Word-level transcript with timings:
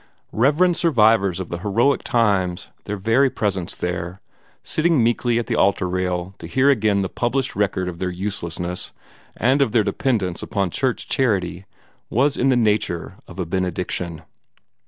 Reverend 0.31 0.77
survivors 0.77 1.39
of 1.39 1.49
the 1.49 1.59
heroic 1.59 2.01
times, 2.03 2.69
their 2.85 2.97
very 2.97 3.29
presence 3.29 3.75
there 3.75 4.19
sitting 4.63 5.03
meekly 5.03 5.37
at 5.37 5.45
the 5.45 5.55
altar 5.55 5.87
rail 5.87 6.33
to 6.39 6.47
hear 6.47 6.71
again 6.71 7.03
the 7.03 7.07
published 7.07 7.55
record 7.55 7.87
of 7.87 7.99
their 7.99 8.09
uselessness 8.09 8.93
and 9.37 9.61
of 9.61 9.73
their 9.73 9.83
dependence 9.83 10.41
upon 10.41 10.71
church 10.71 11.07
charity 11.07 11.65
was 12.09 12.35
in 12.35 12.49
the 12.49 12.55
nature 12.57 13.17
of 13.27 13.37
a 13.37 13.45
benediction. 13.45 14.23